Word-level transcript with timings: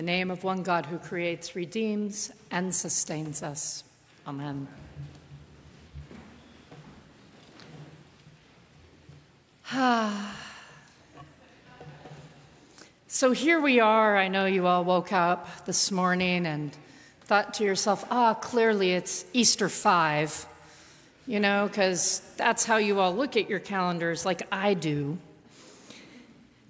the 0.00 0.06
name 0.06 0.30
of 0.30 0.42
one 0.44 0.62
God 0.62 0.86
who 0.86 0.96
creates, 0.96 1.54
redeems, 1.54 2.32
and 2.50 2.74
sustains 2.74 3.42
us. 3.42 3.84
Amen. 4.26 4.66
so 13.08 13.32
here 13.32 13.60
we 13.60 13.78
are. 13.78 14.16
I 14.16 14.28
know 14.28 14.46
you 14.46 14.66
all 14.66 14.84
woke 14.84 15.12
up 15.12 15.66
this 15.66 15.92
morning 15.92 16.46
and 16.46 16.74
thought 17.24 17.52
to 17.54 17.64
yourself, 17.64 18.06
ah, 18.10 18.32
clearly 18.32 18.92
it's 18.92 19.26
Easter 19.34 19.68
5, 19.68 20.46
you 21.26 21.40
know, 21.40 21.66
because 21.66 22.22
that's 22.38 22.64
how 22.64 22.78
you 22.78 23.00
all 23.00 23.14
look 23.14 23.36
at 23.36 23.50
your 23.50 23.60
calendars, 23.60 24.24
like 24.24 24.48
I 24.50 24.72
do. 24.72 25.18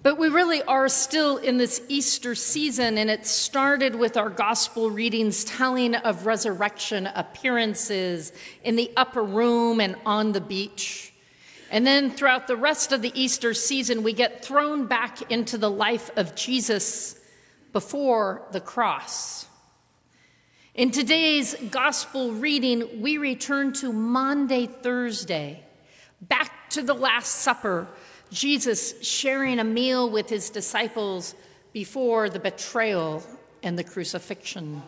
But 0.03 0.17
we 0.17 0.29
really 0.29 0.63
are 0.63 0.89
still 0.89 1.37
in 1.37 1.57
this 1.57 1.79
Easter 1.87 2.33
season, 2.33 2.97
and 2.97 3.07
it 3.07 3.27
started 3.27 3.93
with 3.93 4.17
our 4.17 4.31
gospel 4.31 4.89
readings 4.89 5.43
telling 5.43 5.93
of 5.93 6.25
resurrection 6.25 7.05
appearances 7.05 8.33
in 8.63 8.75
the 8.77 8.91
upper 8.97 9.21
room 9.21 9.79
and 9.79 9.95
on 10.03 10.31
the 10.31 10.41
beach. 10.41 11.13
And 11.69 11.85
then 11.85 12.09
throughout 12.09 12.47
the 12.47 12.55
rest 12.55 12.91
of 12.91 13.03
the 13.03 13.11
Easter 13.13 13.53
season, 13.53 14.01
we 14.01 14.13
get 14.13 14.43
thrown 14.43 14.87
back 14.87 15.31
into 15.31 15.59
the 15.59 15.69
life 15.69 16.09
of 16.17 16.33
Jesus 16.33 17.19
before 17.71 18.41
the 18.51 18.59
cross. 18.59 19.45
In 20.73 20.89
today's 20.89 21.53
gospel 21.69 22.31
reading, 22.31 23.01
we 23.01 23.19
return 23.19 23.71
to 23.73 23.93
Maundy, 23.93 24.65
Thursday, 24.65 25.63
back 26.21 26.71
to 26.71 26.81
the 26.81 26.95
Last 26.95 27.35
Supper 27.35 27.87
Jesus 28.31 29.01
sharing 29.03 29.59
a 29.59 29.63
meal 29.63 30.09
with 30.09 30.29
his 30.29 30.49
disciples 30.49 31.35
before 31.73 32.29
the 32.29 32.39
betrayal 32.39 33.23
and 33.61 33.77
the 33.77 33.83
crucifixion. 33.83 34.81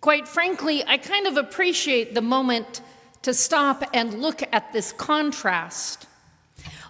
Quite 0.00 0.28
frankly, 0.28 0.84
I 0.86 0.98
kind 0.98 1.26
of 1.26 1.36
appreciate 1.36 2.14
the 2.14 2.22
moment 2.22 2.80
to 3.22 3.34
stop 3.34 3.82
and 3.92 4.20
look 4.22 4.42
at 4.52 4.72
this 4.72 4.92
contrast. 4.92 6.06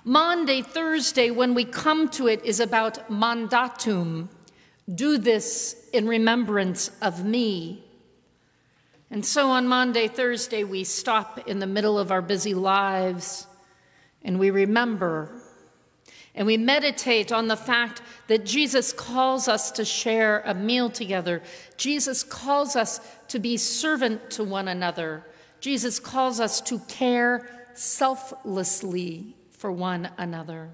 Maundy, 0.04 0.62
Thursday, 0.62 1.30
when 1.30 1.54
we 1.54 1.64
come 1.64 2.08
to 2.10 2.28
it, 2.28 2.44
is 2.44 2.60
about 2.60 3.10
mandatum 3.10 4.28
do 4.94 5.18
this 5.18 5.88
in 5.92 6.06
remembrance 6.06 6.90
of 7.02 7.24
me. 7.24 7.82
And 9.10 9.24
so 9.24 9.50
on 9.50 9.66
Maundy, 9.66 10.08
Thursday, 10.08 10.64
we 10.64 10.84
stop 10.84 11.48
in 11.48 11.58
the 11.58 11.66
middle 11.66 11.98
of 11.98 12.10
our 12.12 12.22
busy 12.22 12.54
lives 12.54 13.46
and 14.26 14.38
we 14.38 14.50
remember 14.50 15.30
and 16.34 16.46
we 16.46 16.58
meditate 16.58 17.32
on 17.32 17.48
the 17.48 17.56
fact 17.56 18.02
that 18.26 18.44
Jesus 18.44 18.92
calls 18.92 19.48
us 19.48 19.70
to 19.70 19.86
share 19.86 20.42
a 20.44 20.52
meal 20.52 20.90
together. 20.90 21.42
Jesus 21.78 22.22
calls 22.22 22.76
us 22.76 23.00
to 23.28 23.38
be 23.38 23.56
servant 23.56 24.30
to 24.32 24.44
one 24.44 24.68
another. 24.68 25.24
Jesus 25.60 25.98
calls 25.98 26.38
us 26.38 26.60
to 26.60 26.78
care 26.80 27.48
selflessly 27.72 29.34
for 29.50 29.72
one 29.72 30.10
another. 30.18 30.68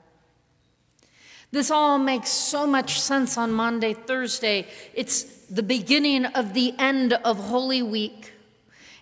This 1.53 1.71
all 1.71 1.99
makes 1.99 2.31
so 2.31 2.67
much 2.67 2.99
sense 2.99 3.39
on 3.39 3.53
Maundy, 3.53 3.95
Thursday. 3.95 4.67
It's 4.95 5.23
the 5.47 5.63
beginning 5.63 6.25
of 6.25 6.55
the 6.55 6.75
end 6.79 7.13
of 7.13 7.39
Holy 7.39 7.83
Week. 7.83 8.32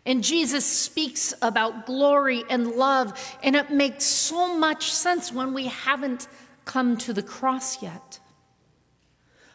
And 0.06 0.24
Jesus 0.24 0.64
speaks 0.64 1.34
about 1.42 1.86
glory 1.86 2.44
and 2.48 2.72
love, 2.72 3.12
and 3.42 3.54
it 3.54 3.70
makes 3.70 4.04
so 4.04 4.56
much 4.56 4.92
sense 4.92 5.32
when 5.32 5.52
we 5.52 5.66
haven't 5.66 6.26
come 6.64 6.96
to 6.98 7.12
the 7.12 7.22
cross 7.22 7.82
yet. 7.82 8.18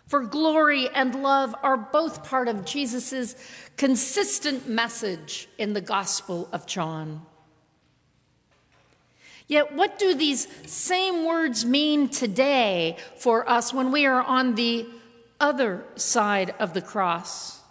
For 0.08 0.22
glory 0.22 0.88
and 0.90 1.24
love 1.24 1.56
are 1.64 1.78
both 1.78 2.24
part 2.24 2.48
of 2.48 2.64
Jesus' 2.64 3.36
consistent 3.76 4.70
message 4.70 5.48
in 5.58 5.74
the 5.74 5.82
Gospel 5.82 6.48
of 6.52 6.68
John. 6.68 7.26
Yet, 9.48 9.74
what 9.74 10.00
do 10.00 10.14
these 10.14 10.48
same 10.70 11.26
words 11.26 11.66
mean 11.66 12.10
today 12.10 12.98
for 13.18 13.48
us 13.50 13.74
when 13.74 13.92
we 13.92 14.06
are 14.06 14.22
on 14.22 14.56
the 14.56 14.88
other 15.40 15.84
side 15.96 16.54
of 16.60 16.74
the 16.74 16.82
cross? 16.82 17.62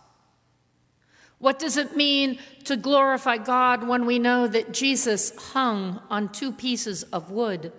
What 1.44 1.59
does 1.59 1.77
it 1.77 1.94
mean 1.94 2.38
to 2.65 2.75
glorify 2.75 3.37
God 3.37 3.87
when 3.87 4.06
we 4.06 4.19
know 4.19 4.47
that 4.47 4.72
Jesus 4.72 5.31
hung 5.53 6.00
on 6.09 6.31
two 6.31 6.50
pieces 6.50 7.03
of 7.03 7.31
wood? 7.31 7.71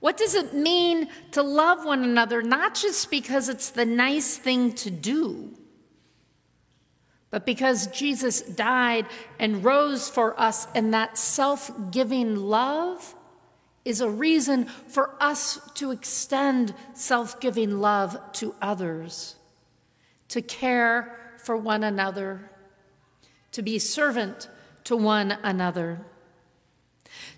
What 0.00 0.16
does 0.16 0.34
it 0.34 0.52
mean 0.52 1.10
to 1.30 1.44
love 1.44 1.84
one 1.84 2.02
another, 2.02 2.42
not 2.42 2.74
just 2.74 3.08
because 3.12 3.48
it's 3.48 3.70
the 3.70 3.86
nice 3.86 4.36
thing 4.36 4.72
to 4.82 4.90
do, 4.90 5.54
but 7.30 7.46
because 7.46 7.86
Jesus 7.86 8.40
died 8.42 9.06
and 9.38 9.62
rose 9.62 10.10
for 10.10 10.40
us, 10.40 10.66
and 10.74 10.92
that 10.92 11.16
self 11.16 11.70
giving 11.92 12.34
love 12.34 13.14
is 13.84 14.00
a 14.00 14.10
reason 14.10 14.64
for 14.64 15.14
us 15.20 15.60
to 15.74 15.92
extend 15.92 16.74
self 16.94 17.38
giving 17.38 17.78
love 17.78 18.18
to 18.32 18.56
others, 18.60 19.36
to 20.30 20.42
care 20.42 21.14
for 21.48 21.56
one 21.56 21.82
another, 21.82 22.50
to 23.52 23.62
be 23.62 23.78
servant 23.78 24.50
to 24.84 24.94
one 24.94 25.38
another. 25.42 25.98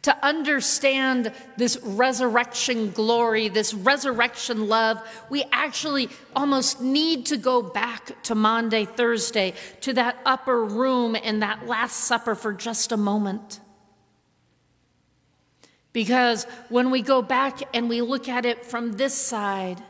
To 0.02 0.26
understand 0.26 1.32
this 1.56 1.78
resurrection 1.80 2.90
glory, 2.90 3.48
this 3.48 3.72
resurrection 3.72 4.66
love, 4.66 5.00
we 5.30 5.44
actually 5.52 6.08
almost 6.34 6.80
need 6.80 7.26
to 7.26 7.36
go 7.36 7.62
back 7.62 8.20
to 8.24 8.34
Maundy, 8.34 8.84
Thursday, 8.84 9.54
to 9.82 9.92
that 9.92 10.16
upper 10.26 10.64
room 10.64 11.14
and 11.14 11.44
that 11.44 11.68
Last 11.68 11.98
Supper 11.98 12.34
for 12.34 12.52
just 12.52 12.90
a 12.90 12.96
moment. 12.96 13.60
Because 15.92 16.48
when 16.68 16.90
we 16.90 17.00
go 17.00 17.22
back 17.22 17.60
and 17.72 17.88
we 17.88 18.02
look 18.02 18.28
at 18.28 18.44
it 18.44 18.64
from 18.66 18.94
this 18.94 19.14
side, 19.14 19.80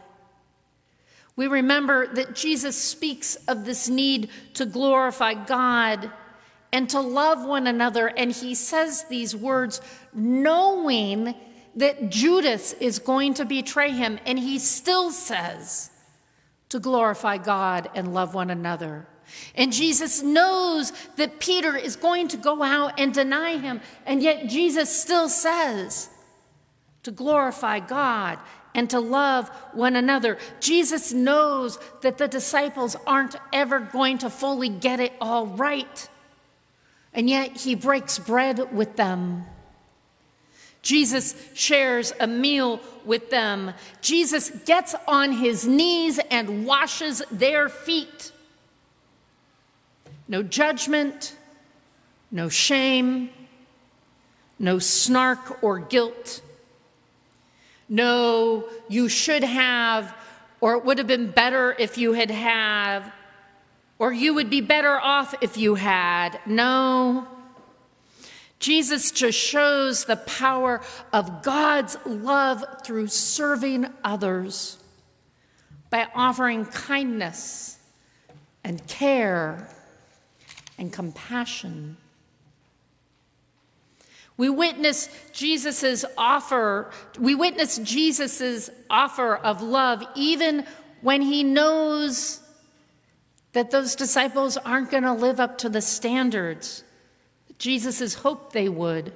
we 1.40 1.46
remember 1.46 2.06
that 2.06 2.34
Jesus 2.34 2.76
speaks 2.76 3.34
of 3.48 3.64
this 3.64 3.88
need 3.88 4.28
to 4.52 4.66
glorify 4.66 5.32
God 5.32 6.10
and 6.70 6.86
to 6.90 7.00
love 7.00 7.46
one 7.46 7.66
another. 7.66 8.08
And 8.08 8.30
he 8.30 8.54
says 8.54 9.06
these 9.08 9.34
words 9.34 9.80
knowing 10.12 11.34
that 11.76 12.10
Judas 12.10 12.74
is 12.74 12.98
going 12.98 13.32
to 13.32 13.46
betray 13.46 13.90
him. 13.90 14.18
And 14.26 14.38
he 14.38 14.58
still 14.58 15.10
says 15.10 15.90
to 16.68 16.78
glorify 16.78 17.38
God 17.38 17.88
and 17.94 18.12
love 18.12 18.34
one 18.34 18.50
another. 18.50 19.06
And 19.54 19.72
Jesus 19.72 20.22
knows 20.22 20.92
that 21.16 21.40
Peter 21.40 21.74
is 21.74 21.96
going 21.96 22.28
to 22.28 22.36
go 22.36 22.62
out 22.62 23.00
and 23.00 23.14
deny 23.14 23.56
him. 23.56 23.80
And 24.04 24.22
yet 24.22 24.46
Jesus 24.46 24.94
still 24.94 25.30
says 25.30 26.10
to 27.02 27.10
glorify 27.10 27.80
God 27.80 28.38
and 28.74 28.88
to 28.90 29.00
love 29.00 29.48
one 29.72 29.96
another. 29.96 30.38
Jesus 30.60 31.12
knows 31.12 31.78
that 32.02 32.18
the 32.18 32.28
disciples 32.28 32.96
aren't 33.06 33.36
ever 33.52 33.80
going 33.80 34.18
to 34.18 34.30
fully 34.30 34.68
get 34.68 35.00
it 35.00 35.12
all 35.20 35.46
right, 35.46 36.08
and 37.12 37.28
yet 37.28 37.56
he 37.56 37.74
breaks 37.74 38.18
bread 38.18 38.72
with 38.72 38.96
them. 38.96 39.44
Jesus 40.82 41.34
shares 41.52 42.12
a 42.20 42.26
meal 42.26 42.80
with 43.04 43.30
them. 43.30 43.74
Jesus 44.00 44.50
gets 44.64 44.94
on 45.06 45.32
his 45.32 45.66
knees 45.66 46.18
and 46.30 46.64
washes 46.64 47.22
their 47.30 47.68
feet. 47.68 48.32
No 50.26 50.42
judgment, 50.42 51.36
no 52.30 52.48
shame, 52.48 53.30
no 54.58 54.78
snark 54.78 55.62
or 55.62 55.80
guilt 55.80 56.40
no, 57.90 58.68
you 58.88 59.08
should 59.08 59.42
have, 59.42 60.16
or 60.60 60.76
it 60.76 60.84
would 60.84 60.98
have 60.98 61.08
been 61.08 61.32
better 61.32 61.74
if 61.76 61.98
you 61.98 62.12
had 62.12 62.30
have, 62.30 63.12
or 63.98 64.12
you 64.12 64.32
would 64.34 64.48
be 64.48 64.60
better 64.60 64.98
off 64.98 65.34
if 65.42 65.58
you 65.58 65.74
had. 65.74 66.38
No. 66.46 67.26
Jesus 68.60 69.10
just 69.10 69.36
shows 69.36 70.04
the 70.04 70.16
power 70.16 70.80
of 71.12 71.42
God's 71.42 71.96
love 72.06 72.64
through 72.84 73.08
serving 73.08 73.86
others 74.04 74.78
by 75.90 76.06
offering 76.14 76.66
kindness 76.66 77.78
and 78.62 78.86
care 78.86 79.68
and 80.78 80.92
compassion. 80.92 81.96
We 84.40 84.48
witness 84.48 85.08
Jesus's 85.32 86.04
offer, 86.16 86.90
we 87.18 87.34
witness 87.34 87.76
Jesus's 87.78 88.70
offer 88.88 89.36
of 89.36 89.60
love 89.60 90.02
even 90.14 90.66
when 91.02 91.20
he 91.20 91.44
knows 91.44 92.40
that 93.52 93.70
those 93.70 93.94
disciples 93.94 94.56
aren't 94.56 94.90
going 94.90 95.02
to 95.02 95.12
live 95.12 95.40
up 95.40 95.58
to 95.58 95.68
the 95.68 95.82
standards 95.82 96.82
Jesus' 97.58 98.14
hoped 98.14 98.54
they 98.54 98.70
would. 98.70 99.12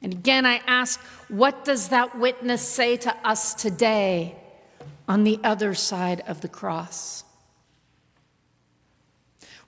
And 0.00 0.14
again, 0.14 0.46
I 0.46 0.62
ask, 0.66 0.98
what 1.28 1.64
does 1.64 1.88
that 1.88 2.18
witness 2.18 2.66
say 2.66 2.96
to 2.96 3.14
us 3.24 3.52
today? 3.52 4.36
on 5.08 5.24
the 5.24 5.38
other 5.42 5.74
side 5.74 6.22
of 6.26 6.40
the 6.40 6.48
cross. 6.48 7.24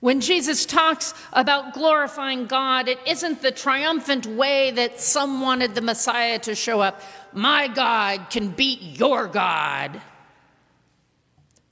When 0.05 0.21
Jesus 0.21 0.67
talks 0.67 1.15
about 1.33 1.73
glorifying 1.73 2.45
God, 2.45 2.87
it 2.87 2.99
isn't 3.07 3.41
the 3.41 3.51
triumphant 3.51 4.27
way 4.27 4.69
that 4.69 5.01
some 5.01 5.41
wanted 5.41 5.73
the 5.73 5.81
Messiah 5.81 6.37
to 6.41 6.53
show 6.53 6.79
up. 6.79 7.01
My 7.33 7.67
God 7.67 8.29
can 8.29 8.49
beat 8.49 8.99
your 8.99 9.25
God. 9.25 9.99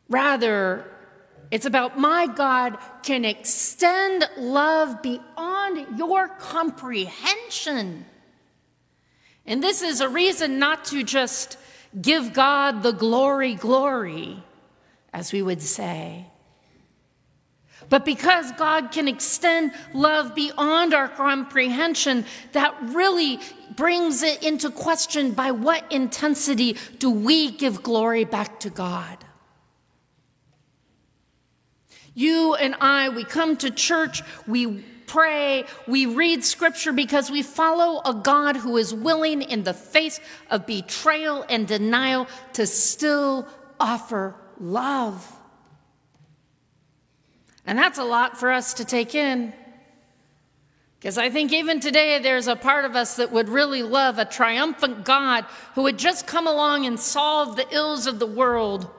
Rather, 0.09 0.83
it's 1.51 1.67
about 1.67 1.99
my 1.99 2.25
God 2.25 2.79
can 3.03 3.23
extend 3.23 4.27
love 4.35 5.03
beyond 5.03 5.99
your 5.99 6.27
comprehension. 6.27 8.03
And 9.45 9.61
this 9.61 9.83
is 9.83 10.01
a 10.01 10.09
reason 10.09 10.57
not 10.57 10.85
to 10.85 11.03
just 11.03 11.59
give 12.01 12.33
God 12.33 12.81
the 12.81 12.93
glory, 12.93 13.53
glory, 13.53 14.41
as 15.13 15.31
we 15.31 15.43
would 15.43 15.61
say. 15.61 16.32
But 17.93 18.05
because 18.05 18.51
God 18.53 18.91
can 18.91 19.07
extend 19.07 19.71
love 19.93 20.33
beyond 20.33 20.95
our 20.95 21.07
comprehension, 21.07 22.25
that 22.53 22.75
really 22.85 23.39
brings 23.75 24.23
it 24.23 24.41
into 24.41 24.71
question 24.71 25.33
by 25.33 25.51
what 25.51 25.91
intensity 25.91 26.75
do 26.97 27.11
we 27.11 27.51
give 27.51 27.83
glory 27.83 28.23
back 28.23 28.59
to 28.61 28.71
God? 28.71 29.23
You 32.15 32.55
and 32.55 32.73
I, 32.81 33.09
we 33.09 33.25
come 33.25 33.57
to 33.57 33.69
church, 33.69 34.23
we 34.47 34.83
pray, 35.05 35.65
we 35.87 36.07
read 36.07 36.43
scripture 36.43 36.93
because 36.93 37.29
we 37.29 37.43
follow 37.43 38.01
a 38.05 38.15
God 38.15 38.55
who 38.55 38.77
is 38.77 38.91
willing, 38.91 39.43
in 39.43 39.65
the 39.65 39.75
face 39.75 40.19
of 40.49 40.65
betrayal 40.65 41.45
and 41.47 41.67
denial, 41.67 42.25
to 42.53 42.65
still 42.65 43.47
offer 43.79 44.33
love. 44.59 45.42
And 47.65 47.77
that's 47.77 47.97
a 47.97 48.03
lot 48.03 48.37
for 48.37 48.51
us 48.51 48.73
to 48.75 48.85
take 48.85 49.15
in. 49.15 49.53
Because 50.99 51.17
I 51.17 51.29
think 51.29 51.51
even 51.51 51.79
today 51.79 52.19
there's 52.19 52.47
a 52.47 52.55
part 52.55 52.85
of 52.85 52.95
us 52.95 53.17
that 53.17 53.31
would 53.31 53.49
really 53.49 53.83
love 53.83 54.19
a 54.19 54.25
triumphant 54.25 55.03
God 55.03 55.43
who 55.75 55.83
would 55.83 55.97
just 55.97 56.25
come 56.27 56.47
along 56.47 56.85
and 56.85 56.97
solve 56.99 57.57
the 57.57 57.67
ills 57.71 58.07
of 58.07 58.19
the 58.19 58.25
world 58.25 58.89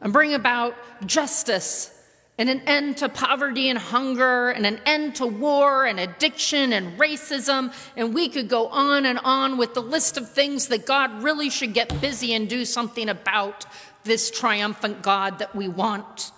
and 0.00 0.12
bring 0.12 0.34
about 0.34 0.74
justice 1.06 1.90
and 2.36 2.48
an 2.48 2.60
end 2.66 2.98
to 2.98 3.08
poverty 3.08 3.68
and 3.68 3.78
hunger 3.78 4.50
and 4.50 4.64
an 4.64 4.80
end 4.86 5.16
to 5.16 5.26
war 5.26 5.86
and 5.86 5.98
addiction 5.98 6.72
and 6.72 6.98
racism. 6.98 7.72
And 7.96 8.14
we 8.14 8.28
could 8.28 8.48
go 8.48 8.68
on 8.68 9.06
and 9.06 9.18
on 9.18 9.58
with 9.58 9.74
the 9.74 9.82
list 9.82 10.16
of 10.16 10.30
things 10.30 10.68
that 10.68 10.86
God 10.86 11.22
really 11.22 11.50
should 11.50 11.74
get 11.74 12.00
busy 12.00 12.34
and 12.34 12.48
do 12.48 12.64
something 12.64 13.08
about 13.08 13.64
this 14.04 14.30
triumphant 14.30 15.02
God 15.02 15.40
that 15.40 15.56
we 15.56 15.66
want. 15.66 16.30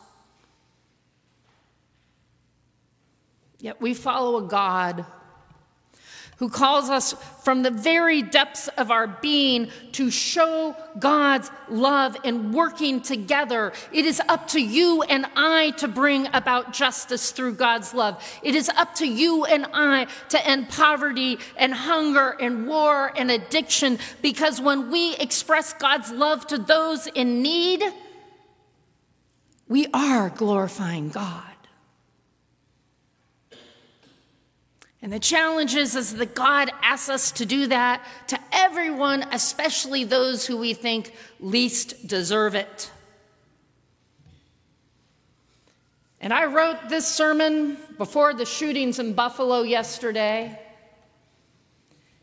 Yet 3.60 3.80
we 3.80 3.94
follow 3.94 4.44
a 4.44 4.48
God 4.48 5.04
who 6.40 6.48
calls 6.48 6.88
us 6.88 7.12
from 7.42 7.62
the 7.62 7.70
very 7.70 8.22
depths 8.22 8.68
of 8.78 8.90
our 8.90 9.06
being 9.06 9.70
to 9.92 10.10
show 10.10 10.74
God's 10.98 11.50
love 11.68 12.16
and 12.24 12.54
working 12.54 13.02
together. 13.02 13.74
It 13.92 14.06
is 14.06 14.22
up 14.26 14.48
to 14.48 14.60
you 14.60 15.02
and 15.02 15.26
I 15.36 15.72
to 15.72 15.86
bring 15.86 16.28
about 16.32 16.72
justice 16.72 17.30
through 17.32 17.56
God's 17.56 17.92
love. 17.92 18.24
It 18.42 18.54
is 18.54 18.70
up 18.70 18.94
to 18.96 19.06
you 19.06 19.44
and 19.44 19.66
I 19.74 20.06
to 20.30 20.46
end 20.46 20.70
poverty 20.70 21.38
and 21.58 21.74
hunger 21.74 22.34
and 22.40 22.66
war 22.66 23.12
and 23.14 23.30
addiction 23.30 23.98
because 24.22 24.62
when 24.62 24.90
we 24.90 25.16
express 25.16 25.74
God's 25.74 26.10
love 26.10 26.46
to 26.46 26.56
those 26.56 27.06
in 27.06 27.42
need, 27.42 27.82
we 29.68 29.88
are 29.92 30.30
glorifying 30.30 31.10
God. 31.10 31.49
And 35.02 35.12
the 35.12 35.18
challenge 35.18 35.74
is, 35.74 35.96
is 35.96 36.14
that 36.16 36.34
God 36.34 36.70
asks 36.82 37.08
us 37.08 37.32
to 37.32 37.46
do 37.46 37.66
that 37.68 38.04
to 38.28 38.38
everyone, 38.52 39.24
especially 39.32 40.04
those 40.04 40.46
who 40.46 40.58
we 40.58 40.74
think 40.74 41.14
least 41.40 42.06
deserve 42.06 42.54
it. 42.54 42.90
And 46.20 46.34
I 46.34 46.44
wrote 46.46 46.90
this 46.90 47.08
sermon 47.08 47.78
before 47.96 48.34
the 48.34 48.44
shootings 48.44 48.98
in 48.98 49.14
Buffalo 49.14 49.62
yesterday. 49.62 50.58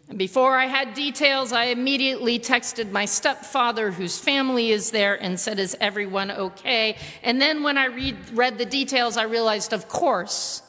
And 0.08 0.20
before 0.20 0.56
I 0.56 0.68
had 0.68 0.94
details, 0.94 1.52
I 1.52 1.66
immediately 1.66 2.38
texted 2.40 2.92
my 2.92 3.06
stepfather, 3.06 3.92
whose 3.92 4.20
family 4.20 4.70
is 4.72 4.92
there, 4.92 5.22
and 5.22 5.40
said, 5.40 5.58
Is 5.60 5.76
everyone 5.82 6.30
okay? 6.30 6.96
And 7.24 7.42
then 7.42 7.64
when 7.64 7.78
I 7.78 7.86
read, 7.86 8.16
read 8.34 8.60
the 8.60 8.66
details, 8.66 9.18
I 9.18 9.24
realized, 9.24 9.74
of 9.74 9.90
course, 9.90 10.62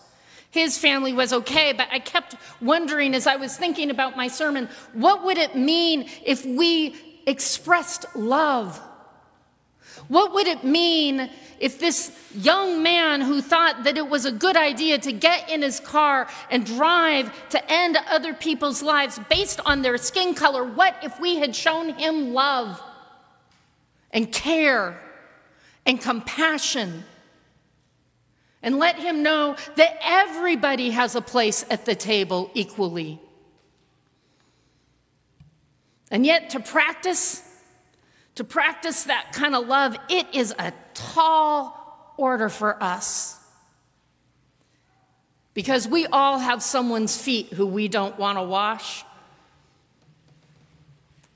his 0.50 0.78
family 0.78 1.12
was 1.12 1.32
okay, 1.32 1.72
but 1.72 1.88
I 1.90 1.98
kept 1.98 2.36
wondering 2.60 3.14
as 3.14 3.26
I 3.26 3.36
was 3.36 3.56
thinking 3.56 3.90
about 3.90 4.16
my 4.16 4.28
sermon, 4.28 4.68
what 4.92 5.24
would 5.24 5.38
it 5.38 5.54
mean 5.54 6.08
if 6.24 6.44
we 6.44 6.96
expressed 7.26 8.06
love? 8.16 8.80
What 10.08 10.32
would 10.32 10.46
it 10.46 10.64
mean 10.64 11.28
if 11.60 11.78
this 11.78 12.12
young 12.34 12.82
man 12.82 13.20
who 13.20 13.42
thought 13.42 13.84
that 13.84 13.98
it 13.98 14.08
was 14.08 14.24
a 14.24 14.32
good 14.32 14.56
idea 14.56 14.98
to 14.98 15.12
get 15.12 15.50
in 15.50 15.60
his 15.60 15.80
car 15.80 16.28
and 16.50 16.64
drive 16.64 17.30
to 17.50 17.72
end 17.72 17.98
other 18.08 18.32
people's 18.32 18.82
lives 18.82 19.20
based 19.28 19.60
on 19.66 19.82
their 19.82 19.98
skin 19.98 20.34
color, 20.34 20.64
what 20.64 20.96
if 21.02 21.20
we 21.20 21.36
had 21.36 21.54
shown 21.54 21.90
him 21.90 22.32
love 22.32 22.80
and 24.12 24.32
care 24.32 24.98
and 25.84 26.00
compassion? 26.00 27.04
And 28.62 28.78
let 28.78 28.98
him 28.98 29.22
know 29.22 29.56
that 29.76 29.98
everybody 30.02 30.90
has 30.90 31.14
a 31.14 31.20
place 31.20 31.64
at 31.70 31.84
the 31.84 31.94
table 31.94 32.50
equally. 32.54 33.20
And 36.10 36.24
yet, 36.24 36.50
to 36.50 36.60
practice, 36.60 37.42
to 38.36 38.44
practice 38.44 39.04
that 39.04 39.32
kind 39.32 39.54
of 39.54 39.66
love, 39.66 39.96
it 40.08 40.26
is 40.34 40.54
a 40.58 40.72
tall 40.94 42.14
order 42.16 42.48
for 42.48 42.82
us. 42.82 43.36
Because 45.54 45.86
we 45.86 46.06
all 46.06 46.38
have 46.38 46.62
someone's 46.62 47.20
feet 47.20 47.52
who 47.52 47.66
we 47.66 47.88
don't 47.88 48.18
want 48.18 48.38
to 48.38 48.44
wash. 48.44 49.04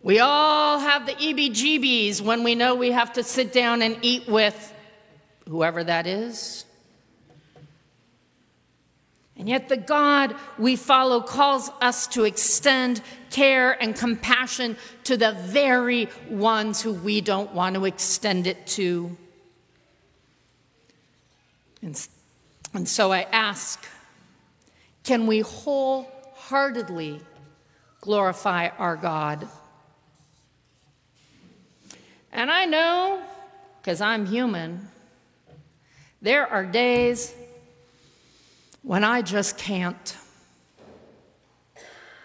We 0.01 0.19
all 0.19 0.79
have 0.79 1.07
the 1.07 1.13
EBGBs 1.13 2.21
when 2.21 2.43
we 2.43 2.55
know 2.55 2.75
we 2.75 2.93
have 2.93 3.13
to 3.15 3.23
sit 3.23 3.53
down 3.53 3.83
and 3.83 3.99
eat 4.03 4.29
with 4.29 4.75
whoever 5.49 5.85
that 5.85 6.07
is. 6.07 6.65
And 9.43 9.49
yet, 9.49 9.69
the 9.69 9.77
God 9.77 10.37
we 10.57 10.77
follow 10.77 11.21
calls 11.21 11.69
us 11.81 12.07
to 12.07 12.23
extend 12.23 13.03
care 13.31 13.73
and 13.83 13.93
compassion 13.93 14.77
to 15.03 15.17
the 15.17 15.33
very 15.33 16.09
ones 16.31 16.81
who 16.81 16.93
we 16.93 17.21
don't 17.21 17.53
want 17.53 17.75
to 17.75 17.85
extend 17.85 18.47
it 18.47 18.65
to. 18.69 19.17
And, 21.83 22.09
and 22.73 22.89
so 22.89 23.11
I 23.11 23.23
ask 23.33 23.85
can 25.03 25.27
we 25.27 25.41
wholeheartedly 25.41 27.21
glorify 28.01 28.69
our 28.79 28.95
God? 28.95 29.49
And 32.33 32.49
I 32.49 32.67
know, 32.67 33.21
because 33.81 34.01
I'm 34.01 34.25
human, 34.25 34.89
there 36.21 36.47
are 36.47 36.65
days 36.65 37.35
when 38.83 39.05
I 39.05 39.23
just 39.23 39.59
can't. 39.59 40.17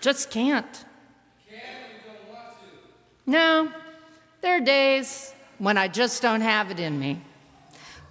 Just 0.01 0.29
can't. 0.31 0.85
No, 3.25 3.71
there 4.41 4.55
are 4.57 4.61
days 4.61 5.33
when 5.57 5.77
I 5.77 5.89
just 5.89 6.21
don't 6.21 6.41
have 6.41 6.71
it 6.71 6.79
in 6.79 6.97
me. 6.97 7.19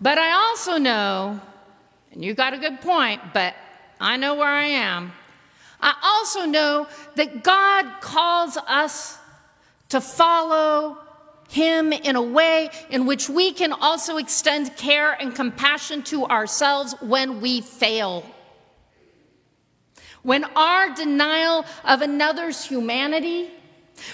But 0.01 0.19
I 0.19 0.33
also 0.33 0.77
know, 0.77 1.41
and 2.13 2.23
you 2.23 2.35
got 2.35 2.53
a 2.53 2.59
good 2.59 2.83
point, 2.83 3.23
but 3.33 3.55
I 3.99 4.19
know 4.19 4.35
where 4.35 4.49
I 4.49 4.67
am. 4.67 5.13
I 5.81 5.95
also 6.03 6.45
know 6.45 6.87
that 7.15 7.43
God 7.43 8.01
calls 8.03 8.59
us 8.59 9.19
to 9.89 10.01
follow 10.03 10.99
him 11.49 11.93
in 11.93 12.17
a 12.17 12.23
way 12.23 12.69
in 12.91 13.07
which 13.07 13.31
we 13.31 13.53
can 13.53 13.73
also 13.73 14.19
extend 14.19 14.77
care 14.77 15.13
and 15.13 15.35
compassion 15.35 16.03
to 16.03 16.27
ourselves 16.27 16.95
when 17.01 17.41
we 17.41 17.61
fail. 17.61 18.25
When 20.27 20.43
our 20.57 20.93
denial 20.93 21.65
of 21.85 22.03
another's 22.03 22.65
humanity, 22.65 23.49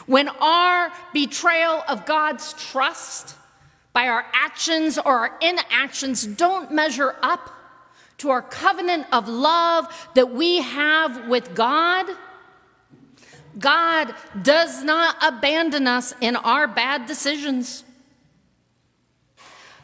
when 0.04 0.28
our 0.28 0.92
betrayal 1.14 1.82
of 1.88 2.04
God's 2.04 2.52
trust 2.52 3.34
by 3.94 4.08
our 4.08 4.26
actions 4.34 4.98
or 4.98 5.20
our 5.20 5.38
inactions 5.40 6.26
don't 6.26 6.70
measure 6.70 7.16
up 7.22 7.48
to 8.18 8.28
our 8.28 8.42
covenant 8.42 9.06
of 9.10 9.26
love 9.26 10.10
that 10.14 10.34
we 10.34 10.60
have 10.60 11.28
with 11.28 11.54
God, 11.54 12.04
God 13.58 14.14
does 14.42 14.84
not 14.84 15.16
abandon 15.22 15.86
us 15.86 16.12
in 16.20 16.36
our 16.36 16.68
bad 16.68 17.06
decisions. 17.06 17.84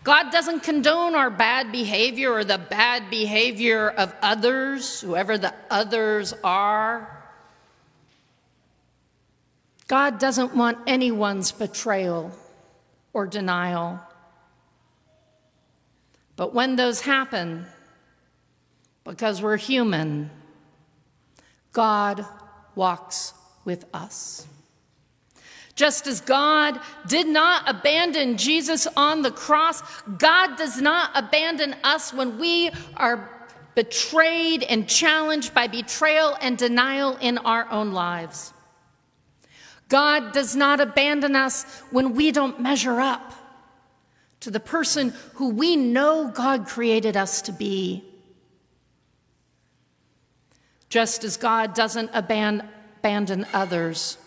God 0.05 0.31
doesn't 0.31 0.61
condone 0.61 1.15
our 1.15 1.31
bad 1.31 1.73
behavior 1.73 2.33
or 2.33 2.45
the 2.45 2.59
bad 2.59 3.11
behavior 3.11 3.89
of 3.89 4.15
others, 4.23 5.01
whoever 5.01 5.37
the 5.37 5.55
others 5.71 6.33
are. 6.45 7.15
God 9.87 10.19
doesn't 10.19 10.55
want 10.55 10.79
anyone's 10.87 11.51
betrayal 11.51 12.33
or 13.13 13.27
denial. 13.27 14.01
But 16.37 16.55
when 16.55 16.77
those 16.77 17.01
happen, 17.01 17.67
because 19.05 19.43
we're 19.43 19.57
human, 19.57 20.31
God 21.73 22.25
walks 22.75 23.33
with 23.65 23.85
us. 23.93 24.47
Just 25.79 26.09
as 26.09 26.21
God 26.21 26.81
did 27.07 27.29
not 27.29 27.63
abandon 27.69 28.37
Jesus 28.37 28.89
on 28.97 29.23
the 29.23 29.31
cross, 29.31 29.81
God 30.19 30.57
does 30.57 30.81
not 30.81 31.13
abandon 31.15 31.77
us 31.85 32.13
when 32.13 32.37
we 32.37 32.73
are 32.97 33.31
betrayed 33.77 34.65
and 34.65 34.89
challenged 34.89 35.55
by 35.55 35.69
betrayal 35.69 36.37
and 36.41 36.59
denial 36.59 37.17
in 37.21 37.39
our 37.39 37.71
own 37.71 37.93
lives. 37.93 38.53
God 39.89 40.33
does 40.33 40.57
not 40.57 40.81
abandon 40.81 41.37
us 41.37 41.63
when 41.93 42.17
we 42.17 42.33
don't 42.33 42.61
measure 42.61 43.01
up 43.01 43.33
to 44.41 44.51
the 44.51 44.59
person 44.59 45.15
who 45.35 45.51
we 45.51 45.77
know 45.77 46.29
God 46.35 46.67
created 46.67 47.17
us 47.17 47.41
to 47.43 47.53
be. 47.53 48.03
Just 50.89 51.23
as 51.23 51.37
God 51.37 51.73
doesn't 51.73 52.11
abandon 52.13 53.47
others 53.55 54.19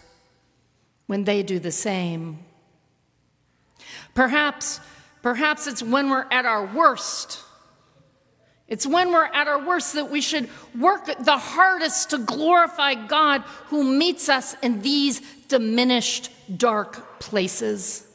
when 1.12 1.26
they 1.26 1.44
do 1.44 1.60
the 1.60 1.74
same. 1.74 2.40
Perhaps, 4.14 4.80
perhaps 5.22 5.68
it's 5.68 5.84
when 5.84 6.10
we're 6.10 6.26
at 6.32 6.46
our 6.46 6.66
worst. 6.66 7.42
It's 8.70 8.88
when 8.88 9.12
we're 9.12 9.26
at 9.26 9.46
our 9.46 9.62
worst 9.62 9.96
that 9.96 10.10
we 10.10 10.22
should 10.22 10.48
work 10.80 11.08
the 11.20 11.38
hardest 11.38 12.12
to 12.12 12.18
glorify 12.18 12.94
God 12.94 13.42
who 13.66 13.84
meets 13.84 14.30
us 14.30 14.56
in 14.64 14.82
these 14.84 15.20
diminished, 15.50 16.32
dark 16.58 17.20
places. 17.20 18.08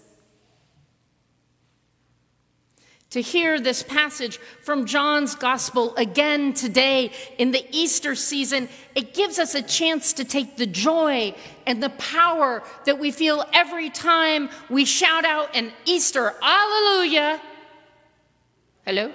To 3.17 3.23
hear 3.23 3.59
this 3.59 3.83
passage 3.83 4.37
from 4.61 4.85
John's 4.85 5.35
gospel 5.35 5.97
again 5.97 6.53
today 6.53 7.11
in 7.39 7.51
the 7.51 7.65
Easter 7.71 8.15
season, 8.15 8.69
it 8.95 9.15
gives 9.15 9.39
us 9.39 9.55
a 9.55 9.63
chance 9.63 10.13
to 10.13 10.23
take 10.23 10.59
the 10.59 10.67
joy 10.67 11.35
and 11.67 11.83
the 11.83 11.89
power 11.89 12.63
that 12.85 12.99
we 12.99 13.11
feel 13.11 13.43
every 13.55 13.89
time 13.89 14.51
we 14.69 14.85
shout 14.85 15.25
out 15.25 15.57
an 15.57 15.73
Easter 15.87 16.35
Alleluia. 16.43 17.41
Hello? 18.85 19.11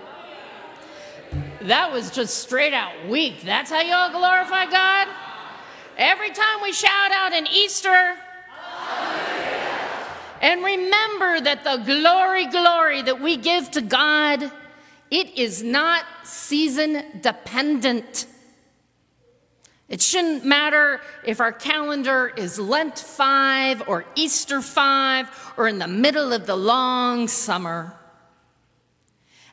That 1.61 1.91
was 1.91 2.09
just 2.09 2.39
straight 2.39 2.73
out 2.73 3.07
weak. 3.07 3.43
That's 3.43 3.69
how 3.69 3.81
y'all 3.81 4.09
glorify 4.09 4.65
God? 4.65 5.09
Every 5.95 6.31
time 6.31 6.63
we 6.63 6.73
shout 6.73 7.11
out 7.11 7.33
an 7.33 7.45
Easter, 7.53 8.17
and 10.41 10.63
remember 10.63 11.39
that 11.41 11.63
the 11.63 11.77
glory, 11.77 12.47
glory 12.47 13.03
that 13.03 13.21
we 13.21 13.37
give 13.37 13.69
to 13.71 13.81
God, 13.81 14.51
it 15.11 15.37
is 15.37 15.61
not 15.61 16.03
season 16.23 17.03
dependent. 17.21 18.25
It 19.87 20.01
shouldn't 20.01 20.43
matter 20.43 21.01
if 21.23 21.39
our 21.39 21.51
calendar 21.51 22.27
is 22.35 22.57
Lent 22.57 22.97
5 22.97 23.87
or 23.87 24.05
Easter 24.15 24.61
5 24.61 25.53
or 25.57 25.67
in 25.67 25.77
the 25.77 25.87
middle 25.87 26.33
of 26.33 26.47
the 26.47 26.55
long 26.55 27.27
summer. 27.27 27.93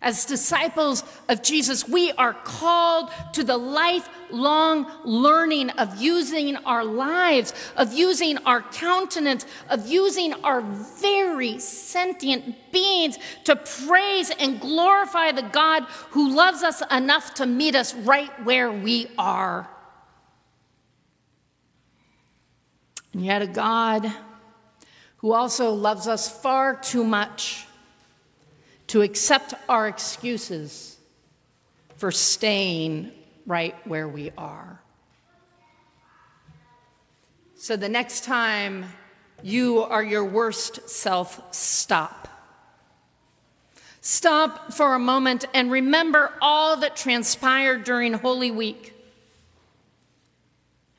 As 0.01 0.25
disciples 0.25 1.03
of 1.29 1.43
Jesus, 1.43 1.89
we 1.89 2.13
are 2.13 2.33
called 2.33 3.11
to 3.33 3.45
the 3.45 3.59
lifelong 4.31 4.91
learning 5.05 5.71
of 5.71 6.01
using 6.01 6.57
our 6.57 6.85
lives, 6.85 7.53
of 7.77 7.93
using 7.93 8.39
our 8.39 8.63
countenance, 8.63 9.47
of 9.69 9.87
using 9.87 10.33
our 10.45 10.61
very 10.61 11.59
sentient 11.59 12.73
beings 12.73 13.19
to 13.45 13.57
praise 13.57 14.31
and 14.39 14.61
glorify 14.61 15.33
the 15.33 15.43
God 15.43 15.85
who 16.11 16.35
loves 16.35 16.63
us 16.63 16.83
enough 16.91 17.35
to 17.35 17.47
meet 17.47 17.75
us 17.75 17.95
right 17.95 18.31
where 18.45 18.71
we 18.71 19.09
are. 19.19 19.69
And 23.13 23.25
yet, 23.25 23.43
a 23.43 23.47
God 23.47 24.13
who 25.19 25.33
also 25.33 25.73
loves 25.73 26.07
us 26.07 26.31
far 26.31 26.77
too 26.77 27.03
much 27.03 27.67
to 28.89 29.03
accept 29.03 29.55
our 29.69 29.89
excuses 29.89 30.97
for 31.97 32.13
staying 32.13 33.11
right 33.49 33.75
where 33.85 34.07
we 34.07 34.31
are. 34.39 34.81
So 37.57 37.77
the 37.77 37.89
next 37.89 38.23
time 38.23 38.85
you 39.43 39.81
are 39.81 40.05
your 40.05 40.25
worst 40.25 40.89
self, 40.89 41.43
stop. 41.53 42.29
Stop 44.01 44.73
for 44.73 44.95
a 44.95 44.99
moment 45.01 45.47
and 45.53 45.73
remember 45.73 46.33
all 46.41 46.77
that 46.77 46.95
transpired 46.95 47.83
during 47.83 48.13
Holy 48.13 48.53
Week. 48.53 48.95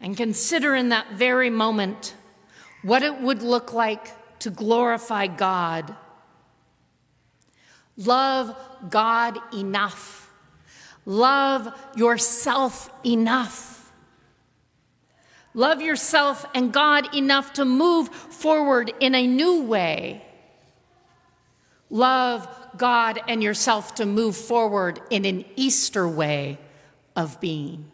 And 0.01 0.17
consider 0.17 0.75
in 0.75 0.89
that 0.89 1.13
very 1.13 1.49
moment 1.49 2.13
what 2.81 3.03
it 3.03 3.21
would 3.21 3.41
look 3.41 3.71
like 3.71 4.39
to 4.39 4.49
glorify 4.49 5.27
God 5.27 5.95
Love 7.99 8.55
God 8.89 9.37
enough. 9.53 10.18
Love 11.05 11.73
yourself 11.95 12.91
enough. 13.05 13.91
Love 15.53 15.81
yourself 15.81 16.45
and 16.53 16.71
God 16.71 17.15
enough 17.15 17.53
to 17.53 17.65
move 17.65 18.09
forward 18.09 18.93
in 18.99 19.15
a 19.15 19.25
new 19.25 19.63
way. 19.63 20.23
Love 21.89 22.47
God 22.77 23.19
and 23.27 23.41
yourself 23.41 23.95
to 23.95 24.05
move 24.05 24.35
forward 24.35 25.01
in 25.09 25.25
an 25.25 25.43
Easter 25.55 26.07
way 26.07 26.59
of 27.15 27.39
being. 27.41 27.91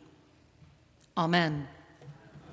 Amen. 1.18 1.68